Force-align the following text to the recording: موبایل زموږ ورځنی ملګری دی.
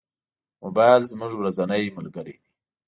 موبایل 0.63 1.01
زموږ 1.11 1.31
ورځنی 1.35 1.93
ملګری 1.97 2.35
دی. 2.43 2.49